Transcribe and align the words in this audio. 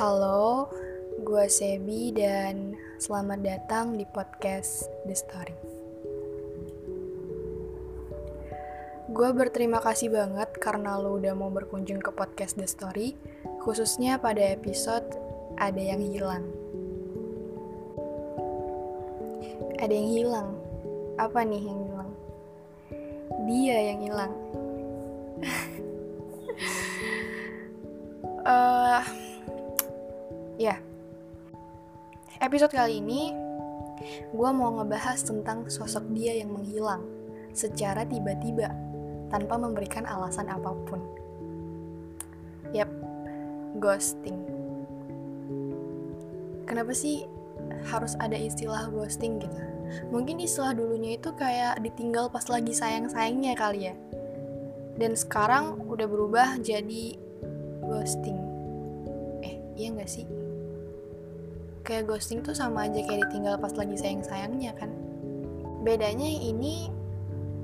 Halo, 0.00 0.64
gue 1.20 1.44
Sebi 1.52 2.08
dan 2.16 2.72
selamat 2.96 3.44
datang 3.44 4.00
di 4.00 4.08
podcast 4.08 4.88
The 5.04 5.12
Story. 5.12 5.52
Gue 9.12 9.28
berterima 9.36 9.76
kasih 9.84 10.08
banget 10.08 10.56
karena 10.56 10.96
lo 10.96 11.20
udah 11.20 11.36
mau 11.36 11.52
berkunjung 11.52 12.00
ke 12.00 12.16
podcast 12.16 12.56
The 12.56 12.64
Story, 12.64 13.12
khususnya 13.60 14.16
pada 14.16 14.40
episode 14.40 15.04
Ada 15.60 15.92
Yang 15.92 16.16
Hilang. 16.16 16.44
Ada 19.84 19.92
yang 19.92 20.08
hilang. 20.16 20.48
Apa 21.20 21.44
nih 21.44 21.60
yang 21.60 21.80
hilang? 21.84 22.10
Dia 23.44 23.78
yang 23.92 24.00
hilang. 24.00 24.32
Eh, 28.40 29.29
Ya, 30.60 30.76
episode 32.36 32.76
kali 32.76 33.00
ini 33.00 33.32
gue 34.28 34.50
mau 34.52 34.76
ngebahas 34.76 35.24
tentang 35.24 35.64
sosok 35.72 36.12
dia 36.12 36.36
yang 36.36 36.52
menghilang 36.52 37.00
secara 37.56 38.04
tiba-tiba 38.04 38.68
tanpa 39.32 39.56
memberikan 39.56 40.04
alasan 40.04 40.52
apa 40.52 40.76
pun. 40.84 41.00
Yap, 42.76 42.92
ghosting. 43.80 44.36
Kenapa 46.68 46.92
sih 46.92 47.24
harus 47.88 48.12
ada 48.20 48.36
istilah 48.36 48.92
ghosting 48.92 49.40
gitu? 49.40 49.56
Mungkin 50.12 50.44
istilah 50.44 50.76
dulunya 50.76 51.16
itu 51.16 51.32
kayak 51.40 51.80
ditinggal 51.80 52.28
pas 52.28 52.44
lagi 52.52 52.76
sayang-sayangnya 52.76 53.56
kali 53.56 53.88
ya. 53.88 53.96
Dan 55.00 55.16
sekarang 55.16 55.88
udah 55.88 56.04
berubah 56.04 56.60
jadi 56.60 57.16
ghosting. 57.80 58.36
Eh, 59.40 59.56
iya 59.80 59.96
nggak 59.96 60.12
sih? 60.12 60.39
Kayak 61.82 62.08
ghosting 62.08 62.40
tuh 62.44 62.54
sama 62.54 62.86
aja 62.86 63.00
kayak 63.04 63.28
ditinggal 63.28 63.56
pas 63.60 63.74
lagi 63.74 63.96
sayang-sayangnya 63.96 64.72
kan? 64.76 64.90
Bedanya 65.80 66.28
ini 66.28 66.92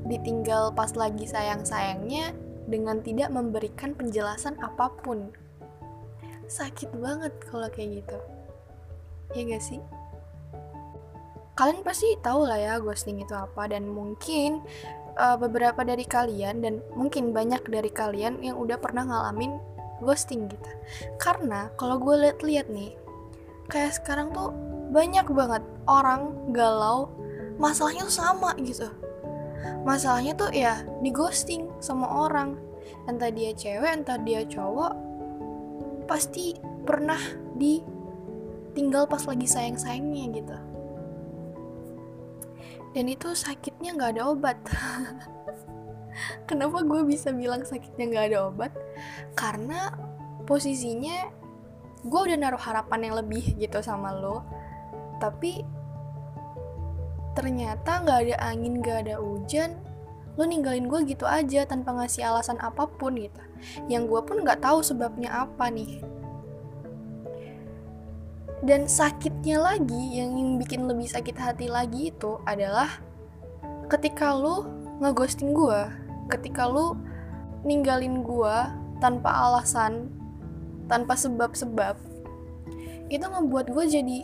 ditinggal 0.07 0.73
pas 0.73 0.95
lagi 0.95 1.27
sayang-sayangnya 1.27 2.33
dengan 2.67 3.03
tidak 3.03 3.31
memberikan 3.31 3.95
penjelasan 3.95 4.59
apa 4.63 4.91
pun. 5.03 5.31
Sakit 6.47 6.95
banget 6.99 7.33
kalau 7.51 7.67
kayak 7.71 8.03
gitu. 8.03 8.19
Ya 9.35 9.43
gak 9.47 9.63
sih? 9.63 9.81
Kalian 11.57 11.81
pasti 11.83 12.15
tahu 12.21 12.45
lah 12.47 12.61
ya 12.61 12.75
ghosting 12.79 13.25
itu 13.25 13.33
apa 13.33 13.67
dan 13.67 13.89
mungkin 13.89 14.61
uh, 15.17 15.41
beberapa 15.41 15.83
dari 15.83 16.05
kalian 16.05 16.61
dan 16.61 16.85
mungkin 16.93 17.33
banyak 17.33 17.65
dari 17.67 17.89
kalian 17.89 18.45
yang 18.45 18.61
udah 18.61 18.77
pernah 18.77 19.09
ngalamin 19.09 19.57
ghosting 20.05 20.47
gitu. 20.53 20.71
Karena 21.17 21.73
kalau 21.81 21.97
gue 21.97 22.29
lihat-lihat 22.29 22.69
nih 22.69 23.06
kayak 23.67 23.99
sekarang 23.99 24.31
tuh 24.31 24.55
banyak 24.95 25.27
banget 25.31 25.63
orang 25.91 26.33
galau 26.55 27.11
masalahnya 27.59 28.07
tuh 28.07 28.17
sama 28.17 28.55
gitu. 28.63 28.89
Masalahnya 29.83 30.37
tuh 30.39 30.51
ya 30.55 30.87
di 31.03 31.11
ghosting 31.11 31.71
sama 31.83 32.07
orang. 32.07 32.59
Entah 33.07 33.31
dia 33.31 33.51
cewek 33.55 34.03
entah 34.03 34.19
dia 34.19 34.47
cowok 34.47 34.95
pasti 36.07 36.55
pernah 36.87 37.19
ditinggal 37.59 39.11
pas 39.11 39.23
lagi 39.27 39.47
sayang-sayangnya 39.47 40.25
gitu. 40.39 40.57
Dan 42.95 43.13
itu 43.13 43.35
sakitnya 43.37 43.93
nggak 43.99 44.13
ada 44.17 44.23
obat. 44.33 44.57
Kenapa 46.49 46.81
gue 46.81 47.03
bisa 47.05 47.29
bilang 47.35 47.67
sakitnya 47.67 48.09
nggak 48.09 48.27
ada 48.33 48.39
obat? 48.49 48.73
Karena 49.37 49.93
posisinya 50.49 51.29
gue 52.07 52.21
udah 52.31 52.37
naruh 52.39 52.61
harapan 52.61 53.11
yang 53.11 53.15
lebih 53.19 53.59
gitu 53.59 53.83
sama 53.83 54.15
lo. 54.15 54.47
Tapi 55.19 55.63
ternyata 57.37 58.01
nggak 58.01 58.19
ada 58.27 58.37
angin 58.49 58.81
nggak 58.81 58.99
ada 59.07 59.21
hujan 59.21 59.77
lo 60.37 60.45
ninggalin 60.45 60.89
gue 60.89 61.01
gitu 61.09 61.25
aja 61.29 61.65
tanpa 61.65 61.93
ngasih 61.97 62.25
alasan 62.25 62.61
apa 62.61 62.89
pun 62.89 63.17
gitu. 63.17 63.43
Yang 63.89 64.03
gue 64.13 64.21
pun 64.25 64.37
nggak 64.45 64.61
tahu 64.61 64.85
sebabnya 64.85 65.33
apa 65.33 65.69
nih. 65.73 66.05
Dan 68.65 68.89
sakitnya 68.89 69.61
lagi 69.61 70.17
yang 70.17 70.57
bikin 70.57 70.89
lebih 70.89 71.09
sakit 71.09 71.37
hati 71.37 71.69
lagi 71.69 72.09
itu 72.13 72.41
adalah 72.49 72.89
ketika 73.87 74.33
lo 74.33 74.67
ngeghosting 74.99 75.53
gue 75.53 75.81
ketika 76.33 76.67
lo 76.67 76.99
ninggalin 77.63 78.23
gue 78.23 78.57
tanpa 78.99 79.31
alasan 79.31 80.11
tanpa 80.87 81.19
sebab-sebab 81.19 81.95
itu 83.07 83.23
ngebuat 83.23 83.71
gue 83.71 83.85
jadi 83.87 84.19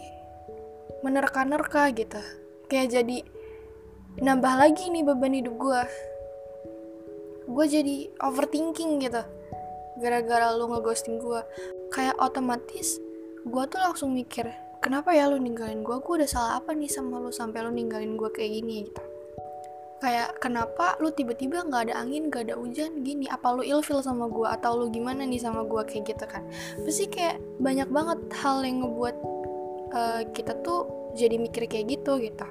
menerka-nerka 1.07 1.91
gitu. 1.95 2.19
Kayak 2.67 2.89
jadi 3.03 3.19
nambah 4.21 4.55
lagi 4.61 4.93
nih 4.93 5.05
beban 5.07 5.33
hidup 5.33 5.57
gue 5.57 5.83
gue 7.49 7.67
jadi 7.69 7.97
overthinking 8.21 9.01
gitu 9.01 9.25
gara-gara 10.01 10.53
lu 10.53 10.69
ngeghosting 10.69 11.17
gue 11.17 11.41
kayak 11.93 12.17
otomatis 12.21 13.01
gue 13.45 13.65
tuh 13.69 13.81
langsung 13.81 14.13
mikir 14.13 14.53
kenapa 14.85 15.17
ya 15.17 15.33
lu 15.33 15.41
ninggalin 15.41 15.81
gue 15.81 15.97
gue 15.97 16.15
udah 16.21 16.29
salah 16.29 16.53
apa 16.61 16.77
nih 16.77 16.93
sama 16.93 17.25
lu 17.25 17.33
sampai 17.33 17.65
lu 17.65 17.73
ninggalin 17.73 18.21
gue 18.21 18.31
kayak 18.33 18.53
gini? 18.61 18.89
Gitu 18.89 19.12
kayak 20.03 20.43
kenapa 20.43 20.99
lu 20.99 21.15
tiba-tiba 21.15 21.63
nggak 21.63 21.87
ada 21.87 21.95
angin 22.03 22.27
nggak 22.27 22.51
ada 22.51 22.59
hujan? 22.59 23.07
Gini 23.07 23.31
apa 23.31 23.55
lu 23.55 23.63
ilfil 23.63 24.03
sama 24.03 24.27
gue 24.27 24.51
atau 24.51 24.75
lu 24.75 24.91
gimana 24.91 25.23
nih 25.23 25.39
sama 25.39 25.63
gue 25.63 25.79
kayak 25.87 26.11
gitu 26.11 26.25
kan. 26.27 26.43
Pasti 26.83 27.07
kayak 27.07 27.39
banyak 27.63 27.87
banget 27.87 28.19
hal 28.43 28.67
yang 28.67 28.83
ngebuat 28.83 29.17
uh, 29.95 30.21
kita 30.35 30.59
tuh 30.67 30.91
jadi 31.15 31.39
mikir 31.39 31.71
kayak 31.71 31.87
gitu 31.95 32.19
gitu. 32.19 32.47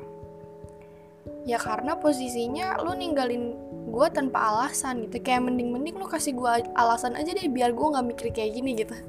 Ya 1.43 1.59
karena 1.59 1.99
posisinya 1.99 2.79
lu 2.87 2.95
ninggalin 2.95 3.59
gue 3.91 4.07
tanpa 4.15 4.55
alasan 4.55 5.03
gitu. 5.11 5.19
Kayak 5.19 5.51
mending-mending 5.51 5.99
lu 5.99 6.07
kasih 6.07 6.31
gue 6.31 6.71
alasan 6.79 7.19
aja 7.19 7.35
deh 7.35 7.51
biar 7.51 7.75
gue 7.75 7.87
nggak 7.91 8.07
mikir 8.15 8.27
kayak 8.31 8.55
gini 8.55 8.79
gitu. 8.79 8.95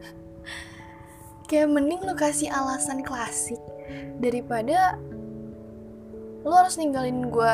Kayak 1.53 1.69
mending 1.69 2.01
lu 2.01 2.17
kasih 2.17 2.49
alasan 2.49 3.05
klasik 3.05 3.61
daripada 4.25 4.97
lu 6.43 6.51
harus 6.51 6.81
ninggalin 6.81 7.29
gue 7.29 7.53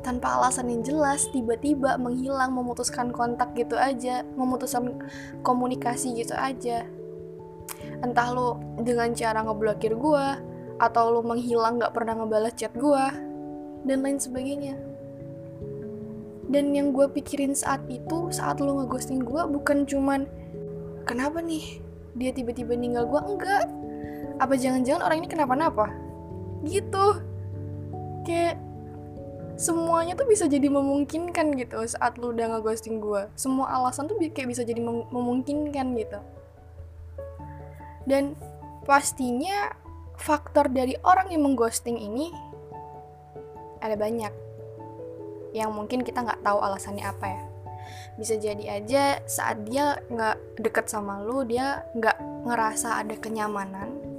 tanpa 0.00 0.40
alasan 0.40 0.72
yang 0.72 0.82
jelas 0.84 1.28
tiba-tiba 1.32 2.00
menghilang 2.00 2.56
memutuskan 2.56 3.12
kontak 3.12 3.52
gitu 3.52 3.76
aja 3.76 4.24
memutuskan 4.36 4.96
komunikasi 5.44 6.16
gitu 6.16 6.32
aja. 6.32 6.88
Entah 8.00 8.28
lo 8.32 8.60
dengan 8.80 9.12
cara 9.12 9.44
ngeblokir 9.44 9.92
gue 9.92 10.26
atau 10.80 11.04
lo 11.12 11.20
menghilang 11.20 11.76
gak 11.76 11.92
pernah 11.92 12.16
ngebalas 12.16 12.56
chat 12.56 12.72
gue 12.72 13.04
dan 13.84 13.98
lain 14.00 14.16
sebagainya. 14.16 14.76
Dan 16.50 16.74
yang 16.74 16.90
gue 16.90 17.06
pikirin 17.06 17.54
saat 17.54 17.84
itu 17.86 18.32
saat 18.32 18.58
lo 18.58 18.80
ngeghosting 18.80 19.22
gue 19.22 19.42
bukan 19.46 19.84
cuman 19.84 20.26
kenapa 21.04 21.38
nih? 21.44 21.78
Dia 22.16 22.34
tiba-tiba 22.34 22.74
ninggal 22.74 23.06
gue 23.06 23.20
enggak. 23.20 23.64
Apa 24.40 24.56
jangan-jangan 24.56 25.04
orang 25.04 25.18
ini 25.22 25.28
kenapa-napa? 25.28 25.86
Gitu. 26.64 27.06
Kayak 28.24 28.69
semuanya 29.60 30.16
tuh 30.16 30.24
bisa 30.24 30.48
jadi 30.48 30.72
memungkinkan 30.72 31.52
gitu 31.60 31.84
saat 31.84 32.16
lu 32.16 32.32
udah 32.32 32.56
ngeghosting 32.56 32.96
gue 32.96 33.28
semua 33.36 33.68
alasan 33.68 34.08
tuh 34.08 34.16
kayak 34.16 34.48
bisa 34.48 34.64
jadi 34.64 34.80
mem 34.80 35.04
memungkinkan 35.12 35.92
gitu. 36.00 36.16
Dan 38.08 38.32
pastinya 38.88 39.76
faktor 40.16 40.72
dari 40.72 40.96
orang 41.04 41.28
yang 41.28 41.44
mengghosting 41.44 42.00
ini 42.00 42.32
ada 43.84 44.00
banyak. 44.00 44.32
Yang 45.52 45.70
mungkin 45.76 46.00
kita 46.08 46.24
nggak 46.24 46.40
tahu 46.40 46.58
alasannya 46.64 47.04
apa 47.04 47.26
ya. 47.28 47.42
Bisa 48.16 48.40
jadi 48.40 48.80
aja 48.80 49.20
saat 49.28 49.68
dia 49.68 50.00
nggak 50.08 50.64
deket 50.64 50.88
sama 50.88 51.20
lu 51.20 51.44
dia 51.44 51.84
nggak 51.92 52.48
ngerasa 52.48 53.04
ada 53.04 53.12
kenyamanan 53.20 54.10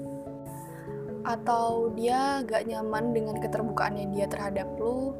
atau 1.21 1.93
dia 1.93 2.41
gak 2.49 2.65
nyaman 2.65 3.13
dengan 3.13 3.37
keterbukaannya 3.37 4.09
dia 4.09 4.25
terhadap 4.25 4.65
lu 4.81 5.13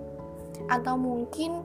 atau 0.69 0.95
mungkin 0.95 1.63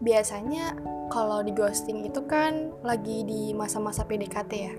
biasanya 0.00 0.74
kalau 1.12 1.44
di 1.44 1.52
ghosting 1.52 2.08
itu 2.08 2.24
kan 2.24 2.72
lagi 2.80 3.22
di 3.28 3.52
masa-masa 3.52 4.02
PDKT 4.06 4.52
ya. 4.52 4.74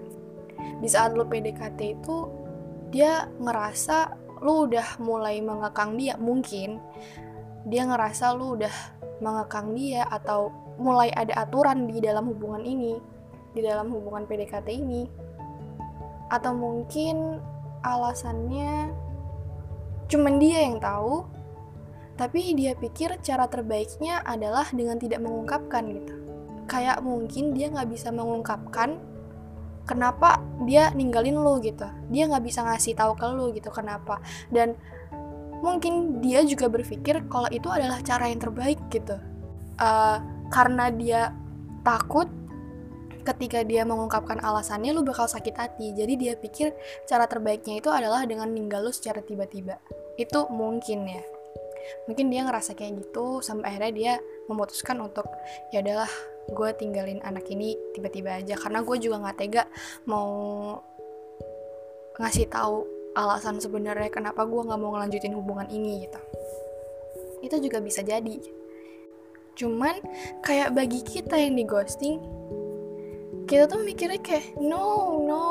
Di 0.81 0.87
saat 0.89 1.13
lo 1.13 1.29
PDKT 1.29 1.79
itu 2.01 2.17
dia 2.89 3.29
ngerasa 3.39 4.17
lo 4.41 4.65
udah 4.65 4.97
mulai 4.97 5.37
mengekang 5.39 5.95
dia 5.95 6.17
mungkin 6.17 6.81
dia 7.69 7.85
ngerasa 7.85 8.33
lo 8.33 8.57
udah 8.57 8.73
mengekang 9.21 9.77
dia 9.77 10.09
atau 10.09 10.49
mulai 10.81 11.13
ada 11.13 11.45
aturan 11.45 11.85
di 11.85 12.01
dalam 12.01 12.25
hubungan 12.25 12.65
ini 12.65 12.97
di 13.53 13.61
dalam 13.61 13.91
hubungan 13.93 14.25
PDKT 14.25 14.67
ini. 14.73 15.05
Atau 16.31 16.55
mungkin 16.55 17.37
alasannya 17.83 18.89
cuman 20.07 20.35
dia 20.39 20.67
yang 20.67 20.79
tahu 20.79 21.23
tapi 22.21 22.53
dia 22.53 22.77
pikir 22.77 23.17
cara 23.25 23.49
terbaiknya 23.49 24.21
adalah 24.21 24.69
dengan 24.69 25.01
tidak 25.01 25.25
mengungkapkan 25.25 25.89
gitu. 25.89 26.13
Kayak 26.69 27.01
mungkin 27.01 27.57
dia 27.57 27.73
nggak 27.73 27.89
bisa 27.89 28.13
mengungkapkan 28.13 29.01
kenapa 29.89 30.37
dia 30.69 30.93
ninggalin 30.93 31.33
lu 31.33 31.57
gitu. 31.65 31.89
Dia 32.13 32.29
nggak 32.29 32.45
bisa 32.45 32.61
ngasih 32.61 32.93
tahu 32.93 33.17
ke 33.17 33.25
lu 33.25 33.49
gitu 33.57 33.73
kenapa. 33.73 34.21
Dan 34.53 34.77
mungkin 35.65 36.21
dia 36.21 36.45
juga 36.45 36.69
berpikir 36.69 37.25
kalau 37.25 37.49
itu 37.49 37.65
adalah 37.73 37.97
cara 38.05 38.29
yang 38.29 38.37
terbaik 38.37 38.77
gitu. 38.93 39.17
Uh, 39.81 40.21
karena 40.53 40.93
dia 40.93 41.33
takut 41.81 42.29
ketika 43.25 43.65
dia 43.65 43.81
mengungkapkan 43.81 44.37
alasannya 44.45 44.93
lu 44.93 45.01
bakal 45.01 45.25
sakit 45.25 45.57
hati. 45.57 45.97
Jadi 45.97 46.21
dia 46.21 46.33
pikir 46.37 46.69
cara 47.09 47.25
terbaiknya 47.25 47.81
itu 47.81 47.89
adalah 47.89 48.29
dengan 48.29 48.53
ninggal 48.53 48.85
lu 48.85 48.93
secara 48.93 49.25
tiba-tiba. 49.25 49.81
Itu 50.21 50.45
mungkin 50.53 51.09
ya 51.09 51.25
mungkin 52.05 52.31
dia 52.31 52.45
ngerasa 52.45 52.73
kayak 52.77 53.01
gitu 53.01 53.39
sampai 53.39 53.73
akhirnya 53.73 53.91
dia 53.91 54.13
memutuskan 54.49 54.99
untuk 54.99 55.25
ya 55.69 55.79
adalah 55.79 56.09
gue 56.49 56.69
tinggalin 56.75 57.21
anak 57.21 57.47
ini 57.51 57.77
tiba-tiba 57.93 58.41
aja. 58.41 58.57
Karena 58.57 58.81
gue 58.81 58.97
juga 58.97 59.21
nggak 59.21 59.37
tega 59.37 59.63
mau 60.09 60.29
ngasih 62.19 62.47
tahu 62.51 62.85
alasan 63.15 63.59
sebenarnya 63.59 64.07
kenapa 64.11 64.47
gue 64.47 64.61
nggak 64.61 64.79
mau 64.79 64.95
ngelanjutin 64.95 65.35
hubungan 65.35 65.67
ini 65.69 66.07
gitu. 66.07 66.19
Itu 67.41 67.55
juga 67.59 67.79
bisa 67.83 68.01
jadi. 68.01 68.37
Cuman 69.55 69.99
kayak 70.41 70.73
bagi 70.73 71.03
kita 71.03 71.35
yang 71.37 71.59
di 71.59 71.65
ghosting 71.67 72.19
kita 73.49 73.67
tuh 73.67 73.83
mikirnya 73.83 74.21
kayak 74.23 74.55
no 74.63 75.19
no 75.27 75.43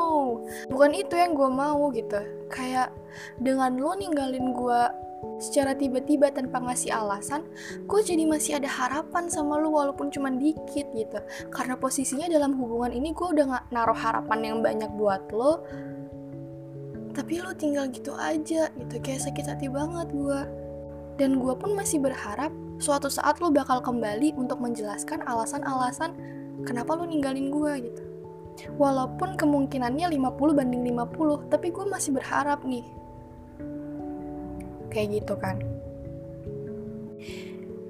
bukan 0.73 0.89
itu 0.97 1.13
yang 1.13 1.37
gue 1.37 1.49
mau 1.49 1.93
gitu. 1.93 2.17
Kayak 2.49 2.89
dengan 3.37 3.77
lo 3.77 3.93
ninggalin 3.93 4.57
gue 4.57 4.81
secara 5.41 5.73
tiba-tiba 5.73 6.29
tanpa 6.29 6.61
ngasih 6.61 6.93
alasan, 6.93 7.45
gue 7.89 8.01
jadi 8.05 8.23
masih 8.29 8.61
ada 8.61 8.69
harapan 8.69 9.25
sama 9.25 9.57
lo 9.57 9.73
walaupun 9.73 10.13
cuma 10.13 10.29
dikit 10.29 10.85
gitu. 10.93 11.19
Karena 11.49 11.73
posisinya 11.77 12.29
dalam 12.29 12.53
hubungan 12.57 12.93
ini 12.93 13.11
gue 13.11 13.27
udah 13.27 13.45
gak 13.49 13.65
naruh 13.73 13.97
harapan 13.97 14.39
yang 14.45 14.57
banyak 14.61 14.91
buat 14.93 15.25
lo, 15.33 15.65
tapi 17.11 17.41
lo 17.41 17.51
tinggal 17.57 17.89
gitu 17.89 18.13
aja 18.15 18.69
gitu, 18.69 18.95
kayak 19.01 19.21
sakit 19.25 19.45
hati 19.49 19.67
banget 19.67 20.13
gue. 20.13 20.41
Dan 21.19 21.41
gue 21.41 21.53
pun 21.57 21.73
masih 21.73 22.01
berharap 22.01 22.53
suatu 22.81 23.09
saat 23.09 23.37
lo 23.41 23.49
bakal 23.53 23.81
kembali 23.81 24.33
untuk 24.37 24.57
menjelaskan 24.57 25.21
alasan-alasan 25.25 26.17
kenapa 26.65 26.97
lo 26.97 27.05
ninggalin 27.05 27.49
gue 27.49 27.73
gitu. 27.89 28.01
Walaupun 28.77 29.41
kemungkinannya 29.41 30.11
50 30.11 30.53
banding 30.53 30.83
50, 30.93 31.49
tapi 31.49 31.73
gue 31.73 31.85
masih 31.89 32.13
berharap 32.13 32.61
nih 32.61 33.00
kayak 34.91 35.23
gitu 35.23 35.33
kan. 35.39 35.57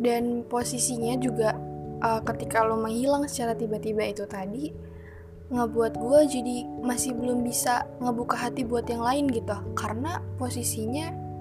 Dan 0.01 0.45
posisinya 0.45 1.17
juga 1.17 1.57
uh, 2.01 2.21
ketika 2.25 2.61
lo 2.61 2.77
menghilang 2.77 3.25
secara 3.25 3.57
tiba-tiba 3.57 4.05
itu 4.05 4.25
tadi 4.29 4.69
ngebuat 5.51 5.99
gue 5.99 6.19
jadi 6.31 6.57
masih 6.79 7.11
belum 7.17 7.43
bisa 7.43 7.83
ngebuka 7.99 8.39
hati 8.39 8.63
buat 8.63 8.87
yang 8.87 9.01
lain 9.01 9.27
gitu. 9.27 9.57
Karena 9.73 10.21
posisinya 10.39 11.31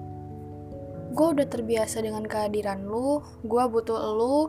gue 1.11 1.27
udah 1.37 1.47
terbiasa 1.47 1.99
dengan 1.99 2.23
kehadiran 2.23 2.87
lu 2.87 3.19
gue 3.43 3.63
butuh 3.67 3.99
lu 4.15 4.47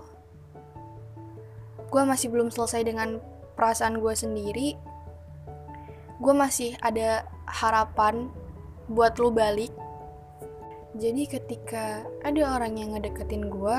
gue 1.90 2.02
masih 2.06 2.30
belum 2.30 2.54
selesai 2.54 2.86
dengan 2.86 3.18
perasaan 3.58 3.98
gue 3.98 4.14
sendiri 4.14 4.78
gue 6.22 6.34
masih 6.34 6.78
ada 6.78 7.26
harapan 7.50 8.30
buat 8.86 9.18
lu 9.18 9.34
balik 9.34 9.74
jadi 10.92 11.24
ketika 11.24 12.04
ada 12.20 12.56
orang 12.56 12.76
yang 12.76 12.92
ngedeketin 12.92 13.48
gue, 13.48 13.78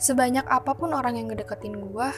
sebanyak 0.00 0.44
apa 0.48 0.72
pun 0.72 0.96
orang 0.96 1.20
yang 1.20 1.28
ngedeketin 1.28 1.76
gue, 1.76 2.08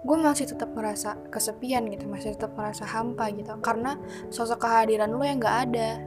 gue 0.00 0.16
masih 0.16 0.48
tetap 0.48 0.72
ngerasa 0.72 1.32
kesepian 1.32 1.88
gitu, 1.88 2.04
masih 2.08 2.36
tetap 2.36 2.52
ngerasa 2.56 2.84
hampa 2.84 3.32
gitu, 3.32 3.52
karena 3.64 3.96
sosok 4.28 4.64
kehadiran 4.64 5.12
lo 5.12 5.24
yang 5.24 5.40
gak 5.40 5.72
ada. 5.72 6.00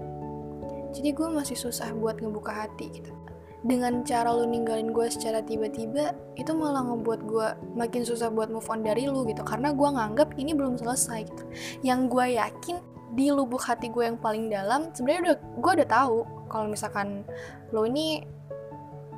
Jadi 0.94 1.10
gue 1.10 1.26
masih 1.30 1.58
susah 1.58 1.90
buat 1.98 2.22
ngebuka 2.22 2.54
hati 2.54 3.02
gitu. 3.02 3.14
Dengan 3.64 4.06
cara 4.06 4.30
lo 4.30 4.46
ninggalin 4.46 4.94
gue 4.94 5.08
secara 5.10 5.42
tiba-tiba, 5.42 6.14
itu 6.38 6.52
malah 6.54 6.86
ngebuat 6.86 7.22
gue 7.26 7.48
makin 7.74 8.06
susah 8.06 8.30
buat 8.30 8.52
move 8.54 8.68
on 8.70 8.86
dari 8.86 9.10
lo 9.10 9.26
gitu, 9.26 9.42
karena 9.42 9.74
gue 9.74 9.90
nganggap 9.90 10.38
ini 10.38 10.54
belum 10.54 10.78
selesai 10.78 11.30
gitu. 11.34 11.44
Yang 11.82 12.00
gue 12.14 12.26
yakin 12.38 12.78
di 13.14 13.30
lubuk 13.30 13.62
hati 13.62 13.94
gue 13.94 14.10
yang 14.10 14.18
paling 14.18 14.50
dalam 14.50 14.90
sebenarnya 14.90 15.22
udah 15.22 15.38
gue 15.62 15.72
udah 15.82 15.90
tahu 15.90 16.18
kalau 16.50 16.66
misalkan 16.66 17.22
lo 17.70 17.86
ini 17.86 18.26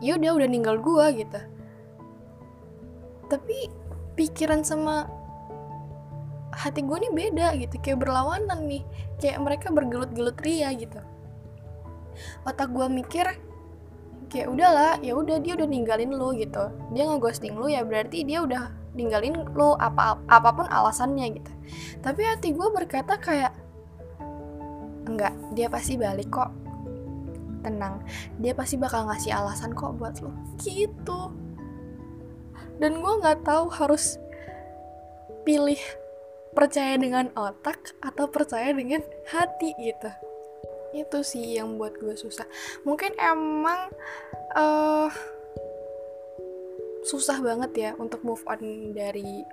ya 0.03 0.19
udah 0.19 0.31
udah 0.36 0.47
ninggal 0.51 0.75
gue 0.83 1.06
gitu. 1.24 1.39
Tapi 3.31 3.57
pikiran 4.19 4.62
sama 4.68 5.07
hati 6.51 6.83
gue 6.83 6.97
nih 7.07 7.13
beda 7.15 7.47
gitu. 7.59 7.75
Kayak 7.80 8.03
berlawanan 8.03 8.68
nih 8.68 8.83
kayak 9.19 9.39
mereka 9.39 9.68
bergelut-gelut 9.71 10.38
ria 10.44 10.71
gitu. 10.75 11.00
Otak 12.48 12.71
gue 12.71 12.88
mikir 12.91 13.27
kayak 14.27 14.51
udahlah 14.51 15.00
ya 15.00 15.15
udah 15.15 15.39
dia 15.39 15.56
udah 15.56 15.68
ninggalin 15.68 16.12
lo 16.12 16.36
gitu. 16.36 16.71
Dia 16.91 17.07
ngeghosting 17.07 17.56
lo 17.56 17.71
ya 17.71 17.88
berarti 17.88 18.27
dia 18.27 18.44
udah 18.44 18.71
ninggalin 18.95 19.36
lo 19.56 19.75
apa 19.80 20.19
apa 20.27 20.50
pun 20.51 20.68
alasannya 20.68 21.39
gitu. 21.39 21.51
Tapi 22.03 22.21
hati 22.24 22.51
gue 22.56 22.68
berkata 22.71 23.19
kayak 23.19 23.64
enggak 25.05 25.33
dia 25.53 25.69
pasti 25.69 25.95
balik 25.95 26.29
kok. 26.29 26.51
Tenang 27.65 28.05
dia 28.37 28.53
pasti 28.53 28.77
bakal 28.77 29.09
ngasih 29.09 29.33
alasan 29.33 29.73
kok 29.73 29.97
buat 29.97 30.17
lo. 30.21 30.33
Gitu. 30.61 31.21
Dan 32.77 32.99
gue 32.99 33.13
nggak 33.23 33.47
tahu 33.47 33.71
harus 33.71 34.19
pilih 35.47 35.79
percaya 36.51 36.95
dengan 36.95 37.31
otak 37.35 37.95
atau 37.99 38.27
percaya 38.27 38.71
dengan 38.71 39.03
hati 39.31 39.71
gitu. 39.79 40.11
Itu 40.95 41.23
sih 41.23 41.59
yang 41.59 41.75
buat 41.75 41.99
gue 41.99 42.15
susah. 42.15 42.47
Mungkin 42.87 43.15
emang 43.19 43.91
uh, 44.55 45.11
susah 47.05 47.37
banget 47.43 47.71
ya 47.75 47.91
untuk 47.99 48.25
move 48.25 48.41
on 48.49 48.95
dari 48.95 49.45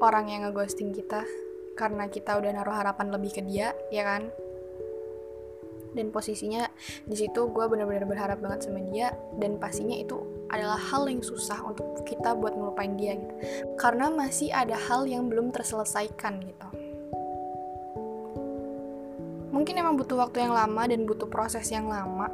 orang 0.00 0.32
yang 0.32 0.48
ngeghosting 0.48 0.96
kita 0.96 1.26
karena 1.74 2.06
kita 2.10 2.36
udah 2.38 2.50
naruh 2.54 2.74
harapan 2.74 3.10
lebih 3.12 3.40
ke 3.40 3.42
dia 3.44 3.74
ya 3.90 4.02
kan? 4.06 4.28
Dan 5.90 6.14
posisinya 6.14 6.70
di 7.02 7.18
situ 7.18 7.50
gue 7.50 7.64
benar-benar 7.66 8.06
berharap 8.06 8.38
banget 8.38 8.70
sama 8.70 8.78
dia 8.94 9.10
dan 9.42 9.58
pastinya 9.58 9.98
itu 9.98 10.22
adalah 10.46 10.78
hal 10.78 11.10
yang 11.10 11.18
susah 11.18 11.58
untuk 11.66 12.06
kita 12.06 12.38
buat 12.38 12.54
ngelupain 12.54 12.94
dia 12.94 13.18
gitu. 13.18 13.34
Karena 13.74 14.06
masih 14.06 14.54
ada 14.54 14.78
hal 14.78 15.10
yang 15.10 15.26
belum 15.26 15.50
terselesaikan 15.50 16.46
gitu. 16.46 16.68
Mungkin 19.50 19.74
emang 19.82 19.98
butuh 19.98 20.14
waktu 20.14 20.46
yang 20.46 20.54
lama 20.54 20.86
dan 20.86 21.02
butuh 21.04 21.26
proses 21.26 21.66
yang 21.74 21.90
lama 21.90 22.30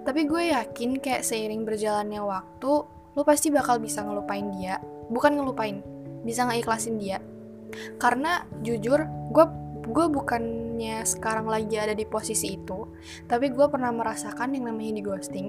tapi 0.00 0.24
gue 0.24 0.52
yakin 0.56 0.96
kayak 0.98 1.24
seiring 1.24 1.68
berjalannya 1.68 2.24
waktu 2.24 2.72
lo 2.88 3.22
pasti 3.26 3.52
bakal 3.52 3.76
bisa 3.82 4.00
ngelupain 4.00 4.48
dia. 4.56 4.80
Bukan 5.10 5.36
ngelupain 5.36 5.82
bisa 6.22 6.46
ngeikhlasin 6.46 7.00
dia 7.00 7.18
karena 7.98 8.44
jujur 8.62 9.04
gue 9.30 9.46
gue 9.90 10.06
bukannya 10.06 11.02
sekarang 11.02 11.50
lagi 11.50 11.74
ada 11.80 11.96
di 11.96 12.06
posisi 12.06 12.54
itu 12.54 12.90
tapi 13.26 13.50
gue 13.50 13.66
pernah 13.66 13.90
merasakan 13.90 14.54
yang 14.54 14.70
namanya 14.70 14.92
di 15.00 15.02
ghosting. 15.04 15.48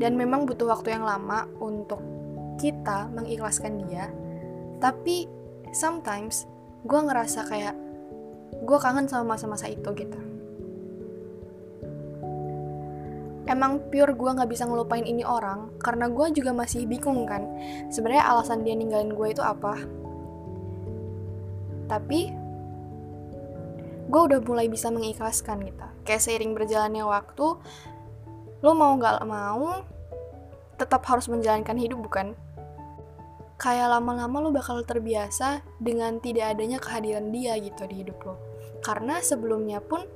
Dan 0.00 0.18
memang 0.18 0.48
butuh 0.48 0.66
waktu 0.74 0.96
yang 0.96 1.06
lama 1.06 1.46
untuk 1.62 2.02
kita 2.58 3.06
mengikhlaskan 3.14 3.86
dia. 3.86 4.10
Tapi 4.82 5.28
sometimes 5.70 6.48
gue 6.82 6.98
ngerasa 6.98 7.46
kayak 7.46 7.76
gue 8.64 8.78
kangen 8.80 9.06
sama 9.06 9.36
masa-masa 9.36 9.70
itu 9.70 9.86
gitu. 9.94 10.18
Emang 13.48 13.80
pure 13.88 14.12
gue 14.12 14.30
nggak 14.34 14.50
bisa 14.50 14.68
ngelupain 14.68 15.08
ini 15.08 15.24
orang 15.24 15.72
karena 15.80 16.10
gue 16.10 16.26
juga 16.36 16.52
masih 16.52 16.84
bingung 16.84 17.24
kan. 17.24 17.48
Sebenarnya 17.88 18.28
alasan 18.28 18.60
dia 18.66 18.76
ninggalin 18.76 19.14
gue 19.14 19.28
itu 19.32 19.40
apa 19.40 19.78
tapi 21.88 22.30
gue 24.08 24.20
udah 24.20 24.40
mulai 24.44 24.68
bisa 24.68 24.92
mengikhlaskan 24.92 25.64
gitu. 25.66 25.86
Kayak 26.04 26.22
seiring 26.24 26.52
berjalannya 26.52 27.04
waktu 27.04 27.46
lo 28.58 28.72
mau 28.74 28.94
gak 29.00 29.22
mau 29.24 29.82
tetap 30.78 31.02
harus 31.08 31.26
menjalankan 31.26 31.76
hidup 31.80 31.98
bukan? 32.04 32.38
Kayak 33.58 33.98
lama-lama 33.98 34.38
lo 34.38 34.54
bakal 34.54 34.84
terbiasa 34.86 35.66
dengan 35.82 36.22
tidak 36.22 36.54
adanya 36.54 36.78
kehadiran 36.78 37.34
dia 37.34 37.58
gitu 37.58 37.88
di 37.90 38.06
hidup 38.06 38.20
lo 38.22 38.48
karena 38.82 39.18
sebelumnya 39.18 39.82
pun 39.82 40.06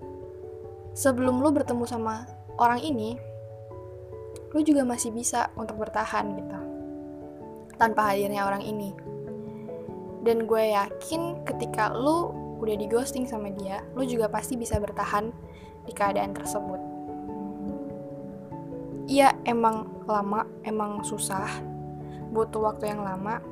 sebelum 0.92 1.42
lo 1.42 1.50
bertemu 1.50 1.84
sama 1.88 2.28
orang 2.60 2.80
ini 2.82 3.16
lo 4.52 4.60
juga 4.60 4.84
masih 4.84 5.10
bisa 5.10 5.48
untuk 5.56 5.80
bertahan 5.80 6.36
gitu 6.36 6.58
tanpa 7.80 8.12
hadirnya 8.12 8.46
orang 8.46 8.62
ini 8.62 8.92
dan 10.22 10.46
gue 10.46 10.62
yakin 10.70 11.42
ketika 11.42 11.90
lu 11.90 12.30
udah 12.62 12.78
di 12.78 12.86
ghosting 12.86 13.26
sama 13.26 13.50
dia, 13.50 13.82
lu 13.98 14.06
juga 14.06 14.30
pasti 14.30 14.54
bisa 14.54 14.78
bertahan 14.78 15.34
di 15.82 15.92
keadaan 15.92 16.30
tersebut. 16.30 16.78
Iya, 19.10 19.34
emang 19.42 19.90
lama, 20.06 20.46
emang 20.62 21.02
susah, 21.02 21.50
butuh 22.30 22.70
waktu 22.70 22.94
yang 22.94 23.02
lama. 23.02 23.42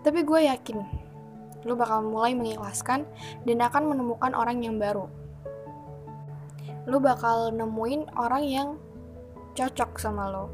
Tapi 0.00 0.24
gue 0.24 0.40
yakin 0.48 1.04
lu 1.64 1.72
bakal 1.76 2.04
mulai 2.04 2.36
mengikhlaskan 2.36 3.08
dan 3.48 3.58
akan 3.64 3.92
menemukan 3.92 4.32
orang 4.36 4.60
yang 4.60 4.76
baru. 4.76 5.08
Lu 6.84 7.00
bakal 7.00 7.52
nemuin 7.56 8.12
orang 8.16 8.44
yang 8.44 8.68
cocok 9.56 9.96
sama 9.96 10.28
lo. 10.28 10.52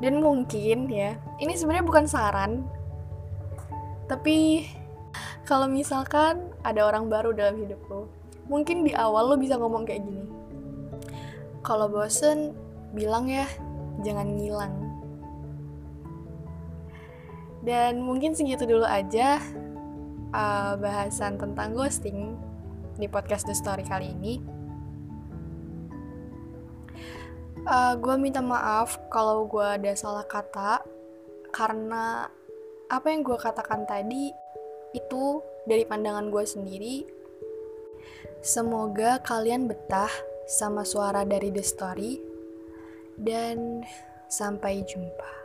Dan 0.00 0.24
mungkin 0.24 0.88
ya, 0.88 1.16
ini 1.40 1.52
sebenarnya 1.52 1.84
bukan 1.84 2.04
saran, 2.08 2.64
tapi 4.10 4.68
kalau 5.44 5.68
misalkan 5.68 6.52
ada 6.64 6.84
orang 6.88 7.12
baru 7.12 7.36
dalam 7.36 7.60
hidup 7.60 7.80
lo, 7.88 8.08
mungkin 8.48 8.84
di 8.84 8.92
awal 8.96 9.32
lo 9.32 9.36
bisa 9.36 9.56
ngomong 9.60 9.84
kayak 9.84 10.04
gini. 10.04 10.24
Kalau 11.64 11.88
bosen, 11.88 12.52
bilang 12.92 13.28
ya, 13.28 13.48
jangan 14.04 14.36
ngilang. 14.36 14.74
Dan 17.64 18.04
mungkin 18.04 18.36
segitu 18.36 18.68
dulu 18.68 18.84
aja 18.84 19.40
uh, 20.36 20.76
bahasan 20.76 21.40
tentang 21.40 21.72
ghosting 21.72 22.36
di 23.00 23.08
podcast 23.08 23.48
The 23.48 23.56
Story 23.56 23.84
kali 23.88 24.12
ini. 24.12 24.34
Uh, 27.64 27.96
gue 27.96 28.16
minta 28.20 28.44
maaf 28.44 29.00
kalau 29.08 29.48
gue 29.48 29.64
ada 29.64 29.96
salah 29.96 30.28
kata 30.28 30.84
karena 31.48 32.28
apa 32.94 33.10
yang 33.10 33.26
gue 33.26 33.34
katakan 33.34 33.82
tadi 33.90 34.30
itu 34.94 35.42
dari 35.66 35.82
pandangan 35.82 36.30
gue 36.30 36.44
sendiri. 36.46 36.96
Semoga 38.38 39.18
kalian 39.18 39.66
betah 39.66 40.12
sama 40.46 40.86
suara 40.86 41.26
dari 41.26 41.50
The 41.50 41.64
Story 41.64 42.12
dan 43.18 43.82
sampai 44.30 44.86
jumpa. 44.86 45.43